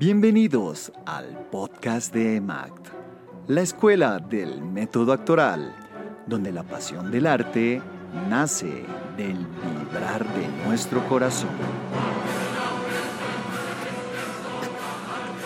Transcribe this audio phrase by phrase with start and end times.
[0.00, 2.86] Bienvenidos al podcast de EMACT,
[3.48, 5.76] la escuela del método actoral,
[6.26, 7.82] donde la pasión del arte
[8.30, 8.86] nace
[9.18, 11.50] del vibrar de nuestro corazón.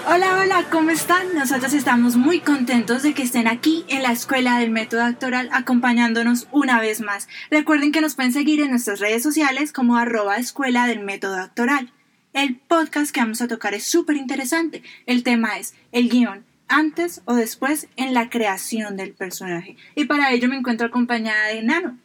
[0.06, 1.34] Hola, hola, ¿cómo están?
[1.34, 6.46] Nosotros estamos muy contentos de que estén aquí en la Escuela del Método Actoral acompañándonos
[6.52, 7.26] una vez más.
[7.50, 11.90] Recuerden que nos pueden seguir en nuestras redes sociales como arroba Escuela del Método Actoral.
[12.34, 14.82] El podcast que vamos a tocar es súper interesante.
[15.06, 19.76] El tema es el guion, antes o después en la creación del personaje.
[19.94, 21.96] Y para ello me encuentro acompañada de Nano.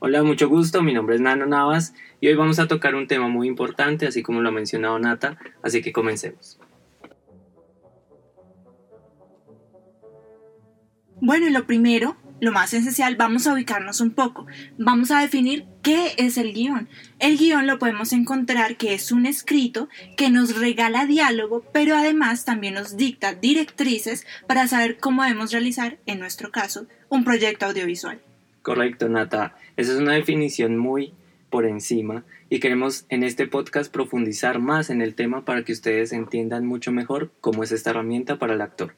[0.00, 3.28] Hola, mucho gusto, mi nombre es Nano Navas y hoy vamos a tocar un tema
[3.28, 6.58] muy importante, así como lo ha mencionado Nata, así que comencemos.
[11.20, 14.46] Bueno, lo primero, lo más esencial, vamos a ubicarnos un poco.
[14.78, 16.88] Vamos a definir qué es el guion.
[17.18, 22.44] El guion lo podemos encontrar que es un escrito que nos regala diálogo, pero además
[22.44, 28.20] también nos dicta directrices para saber cómo debemos realizar, en nuestro caso, un proyecto audiovisual.
[28.62, 29.56] Correcto, Nata.
[29.76, 31.14] Esa es una definición muy
[31.50, 36.12] por encima y queremos en este podcast profundizar más en el tema para que ustedes
[36.12, 38.94] entiendan mucho mejor cómo es esta herramienta para el actor.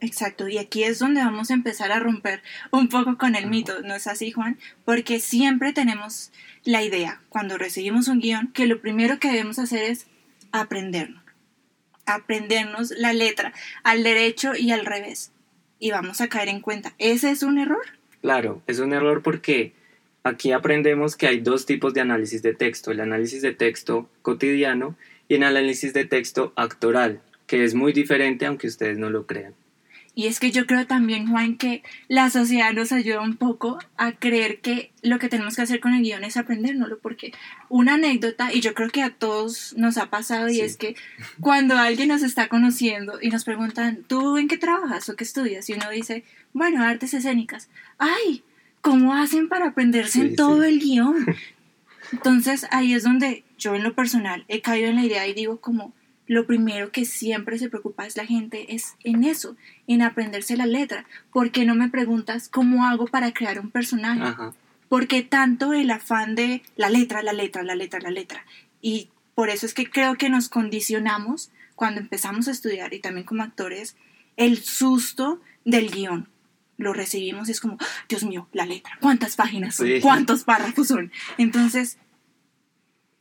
[0.00, 3.82] Exacto, y aquí es donde vamos a empezar a romper un poco con el mito,
[3.82, 4.58] ¿no es así, Juan?
[4.84, 6.30] Porque siempre tenemos
[6.64, 10.06] la idea, cuando recibimos un guion, que lo primero que debemos hacer es
[10.52, 11.22] aprendernos,
[12.06, 15.32] aprendernos la letra al derecho y al revés.
[15.80, 17.84] Y vamos a caer en cuenta, ¿ese es un error?
[18.20, 19.72] Claro, es un error porque
[20.22, 24.96] aquí aprendemos que hay dos tipos de análisis de texto, el análisis de texto cotidiano
[25.26, 29.54] y el análisis de texto actoral, que es muy diferente aunque ustedes no lo crean.
[30.18, 34.10] Y es que yo creo también, Juan, que la sociedad nos ayuda un poco a
[34.10, 37.32] creer que lo que tenemos que hacer con el guion es aprendérnoslo, porque
[37.68, 40.96] una anécdota, y yo creo que a todos nos ha pasado, y es que
[41.38, 45.70] cuando alguien nos está conociendo y nos preguntan, ¿tú en qué trabajas o qué estudias?
[45.70, 47.68] Y uno dice, bueno, artes escénicas.
[47.98, 48.42] ¡Ay!
[48.80, 51.26] ¿Cómo hacen para aprenderse en todo el guion?
[52.12, 55.60] Entonces ahí es donde yo en lo personal he caído en la idea y digo
[55.60, 55.94] como,
[56.28, 59.56] lo primero que siempre se preocupa es la gente es en eso,
[59.86, 61.06] en aprenderse la letra.
[61.32, 64.34] ¿Por qué no me preguntas cómo hago para crear un personaje?
[64.36, 64.56] Porque
[64.88, 68.44] ¿Por qué tanto el afán de la letra, la letra, la letra, la letra?
[68.82, 73.26] Y por eso es que creo que nos condicionamos cuando empezamos a estudiar y también
[73.26, 73.96] como actores
[74.36, 76.28] el susto del guion.
[76.76, 79.88] Lo recibimos y es como, ¡Ah, Dios mío, la letra, ¿cuántas páginas son?
[80.02, 81.10] ¿Cuántos párrafos son?
[81.38, 81.98] Entonces,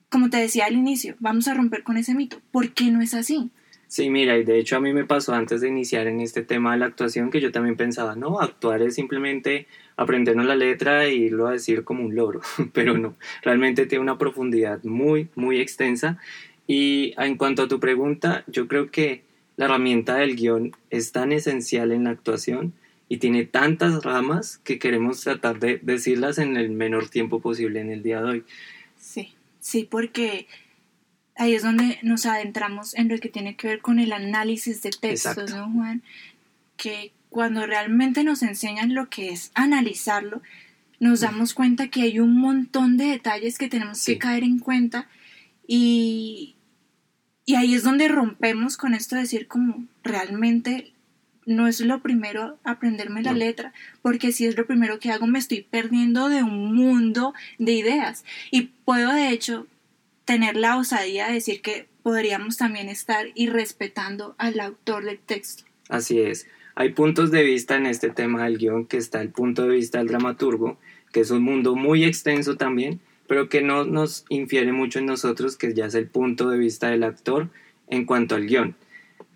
[0.09, 2.38] como te decía al inicio, vamos a romper con ese mito.
[2.51, 3.50] ¿Por qué no es así?
[3.88, 6.73] Sí, mira, y de hecho a mí me pasó antes de iniciar en este tema
[6.73, 9.66] de la actuación que yo también pensaba, no, actuar es simplemente
[9.96, 12.41] aprendernos la letra e irlo a decir como un loro,
[12.73, 16.17] pero no, realmente tiene una profundidad muy, muy extensa.
[16.67, 19.23] Y en cuanto a tu pregunta, yo creo que
[19.56, 22.73] la herramienta del guion es tan esencial en la actuación
[23.07, 27.90] y tiene tantas ramas que queremos tratar de decirlas en el menor tiempo posible en
[27.90, 28.44] el día de hoy.
[29.00, 29.36] Sí.
[29.67, 30.47] Sí, porque
[31.35, 34.91] ahí es donde nos adentramos en lo que tiene que ver con el análisis de
[34.91, 36.03] textos, ¿no, Juan?
[36.78, 40.41] Que cuando realmente nos enseñan lo que es analizarlo,
[41.01, 45.09] nos damos cuenta que hay un montón de detalles que tenemos que caer en cuenta
[45.67, 46.55] y,
[47.44, 50.94] y ahí es donde rompemos con esto de decir como realmente
[51.47, 55.40] no es lo primero aprenderme la letra, porque si es lo primero que hago me
[55.40, 58.25] estoy perdiendo de un mundo de ideas.
[58.52, 59.66] Y puedo de hecho
[60.25, 65.63] tener la osadía de decir que podríamos también estar irrespetando al autor del texto.
[65.90, 66.47] Así es.
[66.75, 70.00] Hay puntos de vista en este tema del guion que está el punto de vista
[70.00, 70.78] del dramaturgo,
[71.12, 75.56] que es un mundo muy extenso también, pero que no nos infiere mucho en nosotros,
[75.56, 77.50] que ya es el punto de vista del actor
[77.88, 78.75] en cuanto al guion.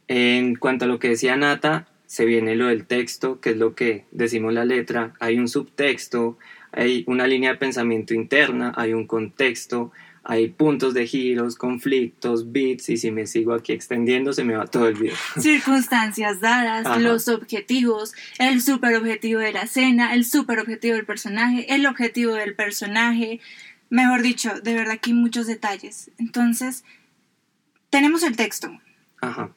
[0.07, 3.73] En cuanto a lo que decía Nata, se viene lo del texto, que es lo
[3.73, 6.37] que decimos la letra, hay un subtexto,
[6.73, 12.89] hay una línea de pensamiento interna, hay un contexto, hay puntos de giros, conflictos, bits,
[12.89, 15.15] y si me sigo aquí extendiendo se me va todo el video.
[15.39, 22.33] Circunstancias dadas, los objetivos, el superobjetivo de la escena, el superobjetivo del personaje, el objetivo
[22.33, 23.39] del personaje,
[23.89, 26.11] mejor dicho, de verdad hay muchos detalles.
[26.17, 26.83] Entonces,
[27.89, 28.69] tenemos el texto.
[29.21, 29.53] Ajá.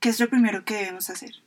[0.00, 1.43] ¿Qué es lo primero que debemos hacer?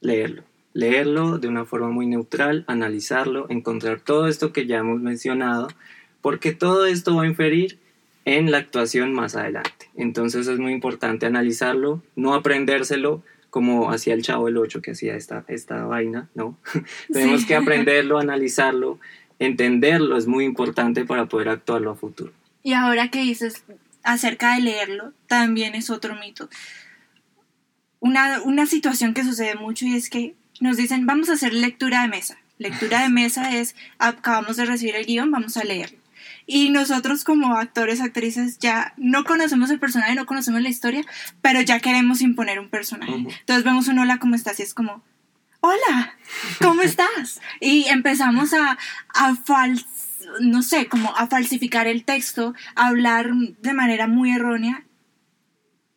[0.00, 0.44] Leerlo.
[0.72, 5.68] Leerlo de una forma muy neutral, analizarlo, encontrar todo esto que ya hemos mencionado,
[6.20, 7.78] porque todo esto va a inferir
[8.24, 9.90] en la actuación más adelante.
[9.96, 15.16] Entonces es muy importante analizarlo, no aprendérselo como hacía el chavo el 8 que hacía
[15.16, 16.56] esta, esta vaina, ¿no?
[17.12, 19.00] Tenemos que aprenderlo, analizarlo,
[19.40, 22.32] entenderlo, es muy importante para poder actuarlo a futuro.
[22.62, 23.64] Y ahora que dices
[24.04, 26.48] acerca de leerlo, también es otro mito
[28.00, 32.02] una, una situación que sucede mucho y es que nos dicen, vamos a hacer lectura
[32.02, 32.38] de mesa.
[32.58, 35.98] Lectura de mesa es, acabamos de recibir el guion, vamos a leerlo.
[36.46, 41.02] Y nosotros como actores, actrices, ya no conocemos el personaje, no conocemos la historia,
[41.40, 43.12] pero ya queremos imponer un personaje.
[43.12, 44.58] Entonces vemos un hola, ¿cómo estás?
[44.60, 45.02] Y es como,
[45.60, 46.18] hola,
[46.60, 47.40] ¿cómo estás?
[47.60, 48.76] Y empezamos a,
[49.14, 49.36] a
[50.40, 54.84] no sé, como a falsificar el texto, a hablar de manera muy errónea.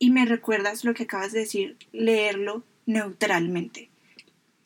[0.04, 3.90] Y me recuerdas lo que acabas de decir, leerlo neutralmente.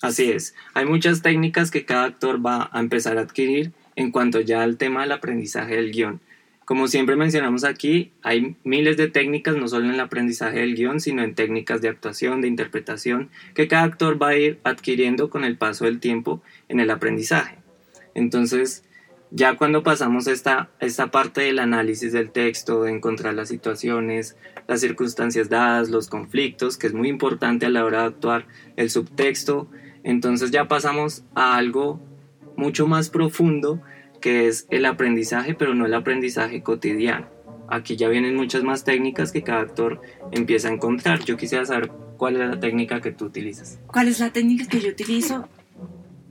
[0.01, 0.55] Así es.
[0.73, 4.77] Hay muchas técnicas que cada actor va a empezar a adquirir en cuanto ya al
[4.77, 6.21] tema del aprendizaje del guion.
[6.65, 10.99] Como siempre mencionamos aquí, hay miles de técnicas, no solo en el aprendizaje del guion,
[10.99, 15.43] sino en técnicas de actuación, de interpretación, que cada actor va a ir adquiriendo con
[15.43, 17.59] el paso del tiempo en el aprendizaje.
[18.15, 18.85] Entonces,
[19.31, 24.37] ya cuando pasamos esta, esta parte del análisis del texto, de encontrar las situaciones,
[24.67, 28.89] las circunstancias dadas, los conflictos, que es muy importante a la hora de actuar, el
[28.89, 29.67] subtexto,
[30.03, 31.99] entonces ya pasamos a algo
[32.55, 33.81] mucho más profundo
[34.21, 37.27] que es el aprendizaje, pero no el aprendizaje cotidiano.
[37.69, 40.01] Aquí ya vienen muchas más técnicas que cada actor
[40.31, 41.23] empieza a encontrar.
[41.25, 43.79] Yo quisiera saber cuál es la técnica que tú utilizas.
[43.87, 45.47] ¿Cuál es la técnica que yo utilizo?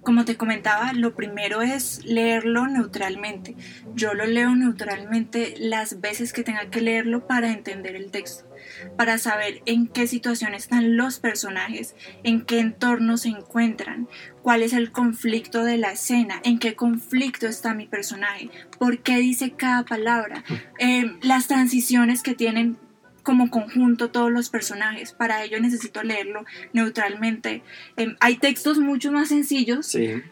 [0.06, 3.56] Como te comentaba, lo primero es leerlo neutralmente.
[3.97, 8.49] Yo lo leo neutralmente las veces que tenga que leerlo para entender el texto,
[8.97, 14.08] para saber en qué situación están los personajes, en qué entorno se encuentran,
[14.43, 18.49] cuál es el conflicto de la escena, en qué conflicto está mi personaje,
[18.79, 20.44] por qué dice cada palabra,
[20.79, 22.79] eh, las transiciones que tienen
[23.26, 25.12] como conjunto todos los personajes.
[25.12, 27.64] Para ello necesito leerlo neutralmente.
[27.96, 29.88] Em, hay textos mucho más sencillos.
[29.88, 30.23] Sí.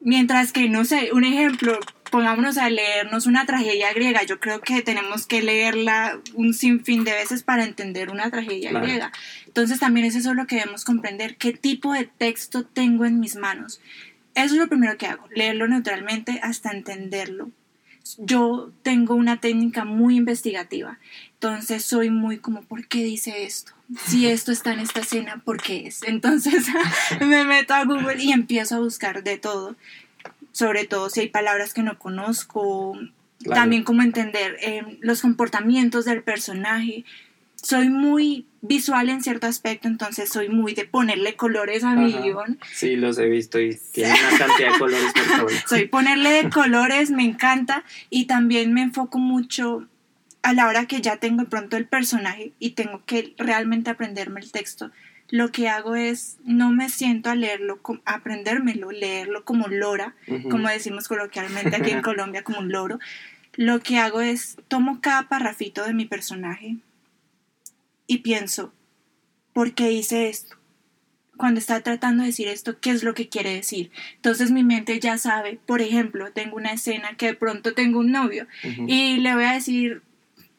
[0.00, 1.80] Mientras que, no sé, un ejemplo,
[2.12, 4.22] pongámonos a leernos una tragedia griega.
[4.22, 9.10] Yo creo que tenemos que leerla un sinfín de veces para entender una tragedia griega.
[9.48, 11.36] Entonces también es eso lo que debemos comprender.
[11.36, 13.80] ¿Qué tipo de texto tengo en mis manos?
[14.36, 17.50] Eso es lo primero que hago, leerlo neutralmente hasta entenderlo
[18.18, 20.98] yo tengo una técnica muy investigativa,
[21.34, 23.72] entonces soy muy como, ¿por qué dice esto?
[24.06, 26.02] Si esto está en esta escena, ¿por qué es?
[26.04, 26.66] Entonces
[27.20, 29.76] me meto a Google y empiezo a buscar de todo,
[30.52, 32.98] sobre todo si hay palabras que no conozco,
[33.44, 37.04] también como entender eh, los comportamientos del personaje,
[37.62, 42.58] soy muy visual en cierto aspecto, entonces soy muy de ponerle colores a mi guion.
[42.72, 45.52] Sí, los he visto y tiene una cantidad de colores por favor.
[45.68, 49.88] Soy ponerle de colores, me encanta y también me enfoco mucho
[50.42, 54.50] a la hora que ya tengo pronto el personaje y tengo que realmente aprenderme el
[54.50, 54.90] texto.
[55.28, 60.14] Lo que hago es, no me siento a leerlo, a aprendérmelo, leerlo como lora,
[60.50, 62.98] como decimos coloquialmente aquí en Colombia, como un loro.
[63.54, 66.76] Lo que hago es, tomo cada parrafito de mi personaje,
[68.12, 68.74] y pienso,
[69.54, 70.56] ¿por qué hice esto?
[71.38, 73.90] Cuando está tratando de decir esto, ¿qué es lo que quiere decir?
[74.16, 78.12] Entonces mi mente ya sabe, por ejemplo, tengo una escena que de pronto tengo un
[78.12, 78.46] novio
[78.86, 80.02] y le voy a decir,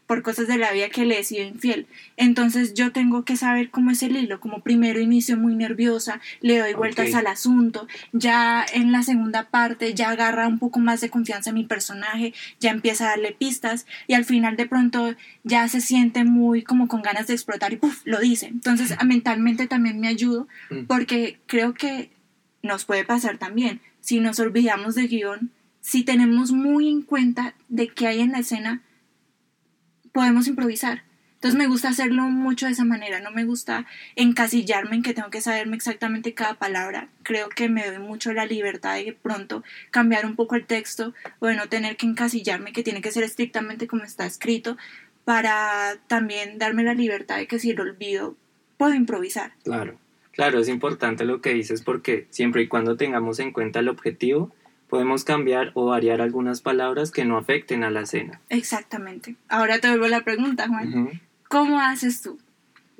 [0.08, 1.88] por cosas de la vida que le he sido infiel.
[2.18, 6.60] Entonces yo tengo que saber cómo es el hilo, como primero inicio muy nerviosa, le
[6.60, 11.10] doy vueltas al asunto, ya en la segunda parte ya agarra un poco más de
[11.10, 15.68] confianza en mi personaje, ya empieza a darle pistas y al final de pronto ya
[15.68, 18.48] se siente muy como con ganas de explotar y puff, lo dice.
[18.48, 20.86] Entonces mentalmente también me ayudo mm.
[20.86, 22.12] porque creo que
[22.62, 27.88] nos puede pasar también si nos olvidamos de guion, si tenemos muy en cuenta de
[27.88, 28.82] qué hay en la escena,
[30.14, 31.04] podemos improvisar.
[31.44, 35.30] Entonces me gusta hacerlo mucho de esa manera, no me gusta encasillarme en que tengo
[35.30, 37.10] que saberme exactamente cada palabra.
[37.22, 41.48] Creo que me doy mucho la libertad de pronto cambiar un poco el texto o
[41.48, 44.78] de no tener que encasillarme, que tiene que ser estrictamente como está escrito,
[45.26, 48.38] para también darme la libertad de que si lo olvido,
[48.78, 49.52] puedo improvisar.
[49.66, 49.98] Claro,
[50.32, 54.56] claro, es importante lo que dices porque siempre y cuando tengamos en cuenta el objetivo,
[54.94, 58.42] podemos cambiar o variar algunas palabras que no afecten a la escena.
[58.50, 59.36] Exactamente.
[59.50, 61.20] Ahora te vuelvo la pregunta, Juan.
[61.50, 62.38] ¿Cómo haces tú?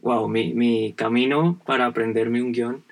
[0.02, 2.84] Wow, mi, mi camino para aprenderme un guion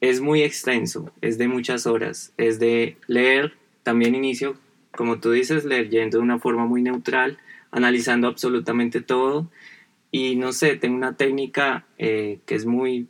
[0.00, 3.54] es muy extenso, es de muchas horas, es de leer,
[3.84, 4.56] también inicio,
[4.90, 7.38] como tú dices, leyendo de una forma muy neutral,
[7.70, 9.48] analizando absolutamente todo
[10.10, 13.06] y no sé, tengo una técnica eh, que es muy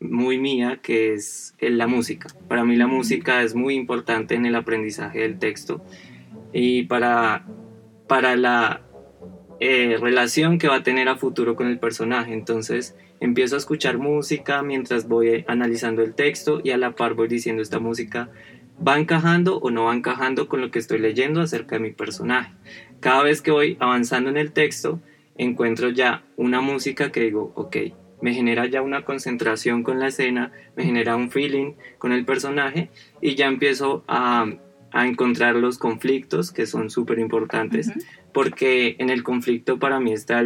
[0.00, 2.28] muy mía, que es la música.
[2.48, 5.84] Para mí la música es muy importante en el aprendizaje del texto
[6.52, 7.46] y para,
[8.08, 8.82] para la
[9.60, 12.32] eh, relación que va a tener a futuro con el personaje.
[12.32, 17.28] Entonces empiezo a escuchar música mientras voy analizando el texto y a la par voy
[17.28, 18.30] diciendo esta música
[18.86, 22.52] va encajando o no va encajando con lo que estoy leyendo acerca de mi personaje.
[23.00, 25.00] Cada vez que voy avanzando en el texto,
[25.36, 27.76] encuentro ya una música que digo, ok,
[28.20, 32.90] me genera ya una concentración con la escena, me genera un feeling con el personaje
[33.20, 34.46] y ya empiezo a,
[34.92, 37.92] a encontrar los conflictos que son súper importantes
[38.32, 40.42] porque en el conflicto para mí está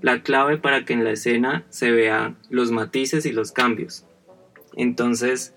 [0.00, 4.04] la clave para que en la escena se vean los matices y los cambios.
[4.76, 5.54] Entonces,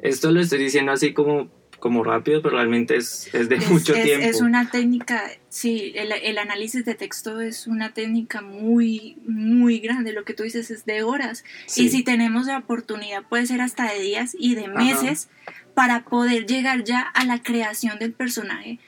[0.00, 1.50] esto lo estoy diciendo así como
[1.82, 4.24] como rápido, pero realmente es, es de mucho tiempo.
[4.24, 10.12] Es una técnica, sí, el, el, análisis de texto es una técnica muy, muy grande.
[10.12, 11.42] Lo que tú dices es de horas.
[11.74, 15.28] Y si tenemos la oportunidad, puede ser hasta de días y de meses
[15.74, 18.78] para poder llegar ya a la creación del personaje,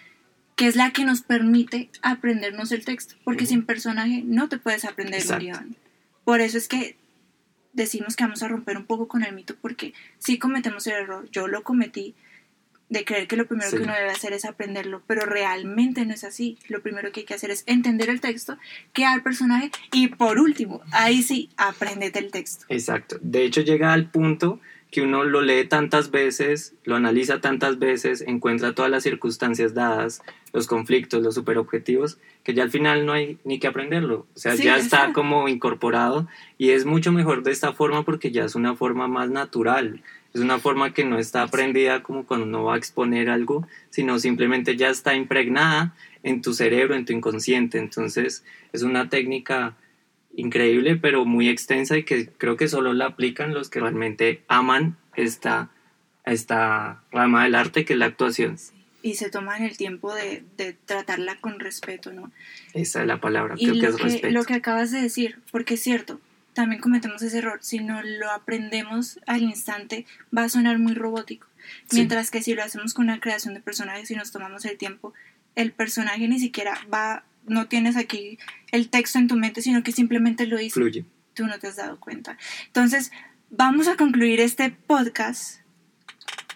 [0.54, 3.16] que es la que nos permite aprendernos el texto.
[3.24, 5.76] Porque sin personaje no te puedes aprender el guion.
[6.24, 6.96] Por eso es que
[7.72, 11.28] decimos que vamos a romper un poco con el mito, porque si cometemos el error,
[11.32, 12.14] yo lo cometí
[12.88, 16.24] de creer que lo primero que uno debe hacer es aprenderlo, pero realmente no es
[16.24, 16.58] así.
[16.68, 18.58] Lo primero que hay que hacer es entender el texto,
[18.92, 22.66] crear personaje y por último, ahí sí, aprendete el texto.
[22.68, 23.18] Exacto.
[23.20, 24.60] De hecho llega al punto
[24.94, 30.22] que uno lo lee tantas veces, lo analiza tantas veces, encuentra todas las circunstancias dadas,
[30.52, 34.28] los conflictos, los superobjetivos, que ya al final no hay ni que aprenderlo.
[34.36, 38.44] O sea, ya está como incorporado y es mucho mejor de esta forma porque ya
[38.44, 40.00] es una forma más natural
[40.34, 44.18] es una forma que no está aprendida como cuando uno va a exponer algo, sino
[44.18, 47.78] simplemente ya está impregnada en tu cerebro, en tu inconsciente.
[47.78, 49.76] Entonces es una técnica
[50.34, 54.96] increíble, pero muy extensa y que creo que solo la aplican los que realmente aman
[55.14, 55.70] esta,
[56.24, 58.56] esta rama del arte que es la actuación.
[59.02, 62.32] Y se toman el tiempo de, de, tratarla con respeto, ¿no?
[62.72, 64.30] Esa es la palabra, creo que es respeto.
[64.30, 66.20] Lo que acabas de decir, porque es cierto,
[66.54, 67.58] también cometemos ese error.
[67.62, 70.06] Si no lo aprendemos al instante,
[70.37, 71.46] va a sonar muy robótico.
[71.92, 75.12] Mientras que si lo hacemos con una creación de personajes y nos tomamos el tiempo,
[75.54, 78.38] el personaje ni siquiera va, no tienes aquí
[78.70, 80.75] el texto en tu mente, sino que simplemente lo dice.
[80.75, 81.04] Fluye.
[81.34, 82.38] Tú no te has dado cuenta.
[82.66, 83.11] Entonces,
[83.50, 85.61] vamos a concluir este podcast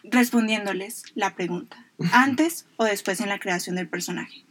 [0.05, 4.48] respondiéndoles la pregunta, antes o después en la creación del personaje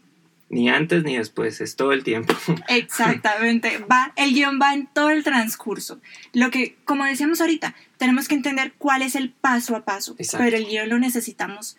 [0.49, 2.33] ni antes ni después, es todo el tiempo.
[2.69, 5.99] Exactamente, va, el guion va en todo el transcurso.
[6.33, 10.55] Lo que, como decíamos ahorita, tenemos que entender cuál es el paso a paso, pero
[10.57, 11.77] el guion lo necesitamos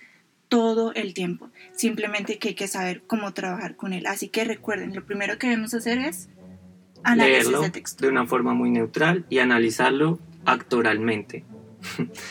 [0.48, 1.50] todo el tiempo.
[1.74, 4.06] Simplemente que hay que saber cómo trabajar con él.
[4.06, 6.28] Así que recuerden, lo primero que debemos hacer es
[7.04, 8.04] análisis de texto.
[8.04, 11.44] De una forma muy neutral y analizarlo actoralmente.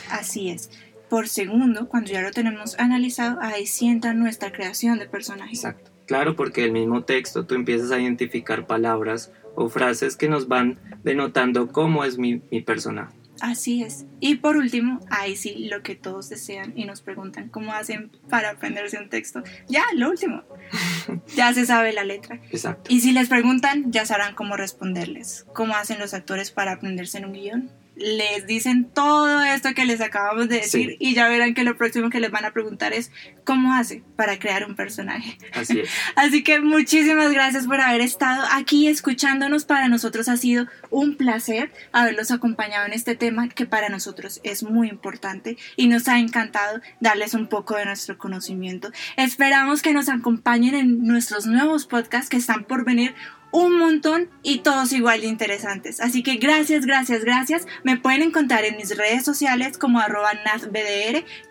[0.10, 0.70] Así es.
[1.10, 5.54] Por segundo, cuando ya lo tenemos analizado, ahí sienta nuestra creación de personaje.
[5.54, 5.92] Exacto.
[6.08, 10.80] Claro, porque el mismo texto tú empiezas a identificar palabras o frases que nos van
[11.04, 13.16] denotando cómo es mi, mi personaje.
[13.42, 14.06] Así es.
[14.20, 18.52] Y por último, ahí sí, lo que todos desean y nos preguntan cómo hacen para
[18.52, 19.44] aprenderse un texto.
[19.68, 20.44] Ya, lo último.
[21.36, 22.40] ya se sabe la letra.
[22.52, 22.92] Exacto.
[22.92, 25.46] Y si les preguntan, ya sabrán cómo responderles.
[25.54, 27.72] ¿Cómo hacen los actores para aprenderse en un guion?
[27.98, 32.10] Les dicen todo esto que les acabamos de decir y ya verán que lo próximo
[32.10, 33.12] que les van a preguntar es
[33.44, 35.38] cómo hace para crear un personaje.
[35.54, 35.90] Así es.
[36.16, 39.66] Así que muchísimas gracias por haber estado aquí escuchándonos.
[39.66, 44.64] Para nosotros ha sido un placer haberlos acompañado en este tema que para nosotros es
[44.64, 48.92] muy importante y nos ha encantado darles un poco de nuestro conocimiento.
[49.16, 53.16] Esperamos que nos acompañen en nuestros nuevos podcasts que están por venir
[53.52, 56.00] un montón y todos igual de interesantes.
[56.00, 57.68] Así que gracias, gracias, gracias.
[57.84, 60.32] Me pueden encontrar en mis redes sociales como arroba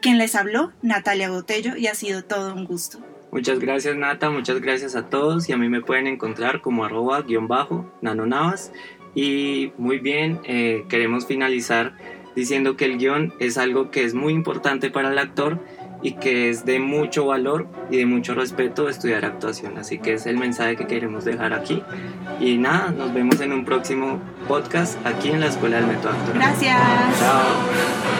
[0.01, 2.99] quien les habló, Natalia Botello, y ha sido todo un gusto.
[3.33, 7.21] Muchas gracias Nata, muchas gracias a todos y a mí me pueden encontrar como arroba
[7.23, 8.73] guion bajo nanonavas
[9.15, 11.97] y muy bien, eh, queremos finalizar
[12.37, 15.59] diciendo que el guion es algo que es muy importante para el actor
[16.03, 19.79] y que es de mucho valor y de mucho respeto estudiar actuación.
[19.79, 21.83] Así que es el mensaje que queremos dejar aquí.
[22.41, 26.35] Y nada, nos vemos en un próximo podcast aquí en la Escuela del Método Actoral.
[26.35, 27.21] Gracias.
[27.21, 28.16] Chao.